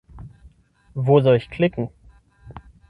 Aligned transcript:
Wo 0.95 1.21
soll 1.21 1.35
ich 1.35 1.51
klicken? 1.51 1.91